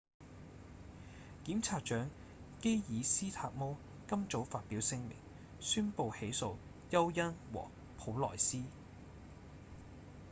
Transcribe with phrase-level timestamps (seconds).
[1.45, 2.09] 檢察長
[2.59, 3.77] 基爾‧斯塔摩
[4.09, 5.11] 今早發表聲明
[5.59, 6.55] 宣布起訴
[6.89, 7.67] 休恩和
[7.99, 8.63] 普萊斯